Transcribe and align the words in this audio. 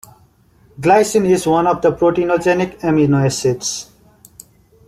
Glycine 0.79 1.29
is 1.29 1.45
one 1.45 1.67
of 1.67 1.79
the 1.83 1.91
proteinogenic 1.91 2.79
amino 2.79 3.23
acids. 3.23 3.91